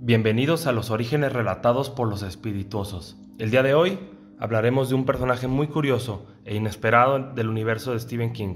[0.00, 3.16] Bienvenidos a los orígenes relatados por los espirituosos.
[3.36, 3.98] El día de hoy
[4.38, 8.54] hablaremos de un personaje muy curioso e inesperado del universo de Stephen King.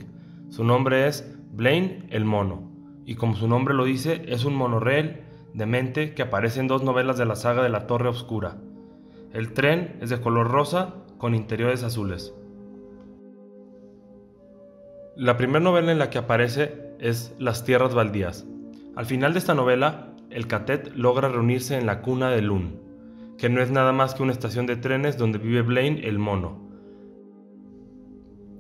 [0.51, 2.71] Su nombre es Blaine el Mono,
[3.05, 5.17] y como su nombre lo dice, es un monorraíl
[5.53, 8.59] mente que aparece en dos novelas de la saga de la Torre Oscura.
[9.33, 12.33] El tren es de color rosa con interiores azules.
[15.17, 18.47] La primera novela en la que aparece es Las Tierras Baldías.
[18.95, 22.81] Al final de esta novela, el Catet logra reunirse en la cuna de Lun,
[23.39, 26.71] que no es nada más que una estación de trenes donde vive Blaine el mono,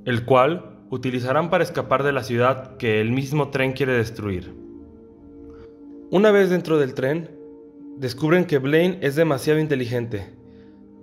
[0.04, 4.54] el cual utilizarán para escapar de la ciudad que el mismo tren quiere destruir.
[6.10, 7.30] Una vez dentro del tren,
[7.96, 10.34] descubren que Blaine es demasiado inteligente,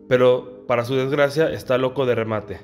[0.08, 2.60] pero para su desgracia está loco de remate,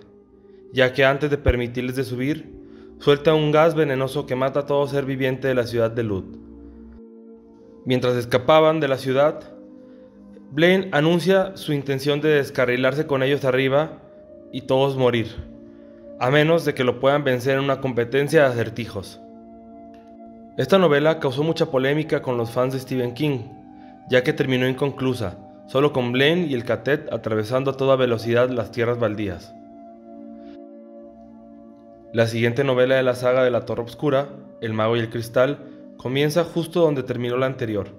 [0.73, 2.53] ya que antes de permitirles subir,
[2.99, 6.37] suelta un gas venenoso que mata a todo ser viviente de la ciudad de Lut.
[7.85, 9.41] Mientras escapaban de la ciudad,
[10.51, 13.99] Blaine anuncia su intención de descarrilarse con ellos arriba
[14.51, 15.27] y todos morir,
[16.19, 19.21] a menos de que lo puedan vencer en una competencia de acertijos.
[20.57, 23.39] Esta novela causó mucha polémica con los fans de Stephen King,
[24.09, 28.71] ya que terminó inconclusa, solo con Blaine y el Catet atravesando a toda velocidad las
[28.71, 29.53] tierras baldías.
[32.13, 34.29] La siguiente novela de la saga de la Torre Obscura,
[34.61, 37.89] El Mago y el Cristal, comienza justo donde terminó la anterior.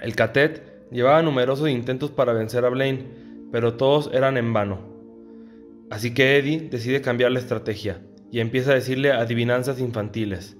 [0.00, 3.04] El Catet llevaba numerosos intentos para vencer a Blaine,
[3.50, 4.80] pero todos eran en vano.
[5.90, 10.56] Así que Eddie decide cambiar la estrategia y empieza a decirle adivinanzas infantiles.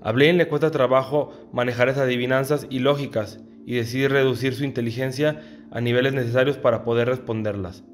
[0.00, 5.80] A Blaine le cuesta trabajo manejar esas adivinanzas ilógicas y decide reducir su inteligencia a
[5.80, 7.84] niveles necesarios para poder responderlas.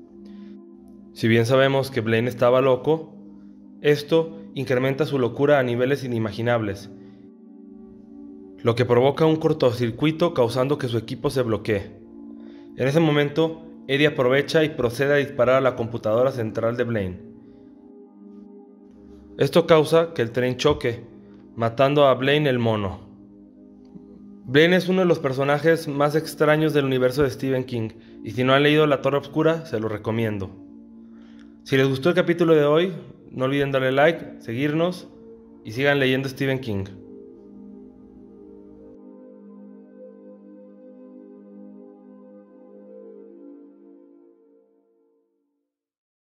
[1.15, 3.15] Si bien sabemos que Blaine estaba loco,
[3.81, 6.91] esto incrementa su locura a niveles inimaginables
[8.63, 11.91] lo que provoca un cortocircuito causando que su equipo se bloquee.
[12.77, 17.21] En ese momento, Eddie aprovecha y procede a disparar a la computadora central de Blaine.
[19.39, 21.05] Esto causa que el tren choque,
[21.57, 23.01] matando a Blaine el mono.
[24.45, 27.91] Blaine es uno de los personajes más extraños del universo de Stephen King,
[28.23, 30.51] y si no han leído La Torre Oscura, se lo recomiendo.
[31.65, 32.93] Si les gustó el capítulo de hoy,
[33.31, 35.09] no olviden darle like, seguirnos
[35.65, 36.85] y sigan leyendo Stephen King.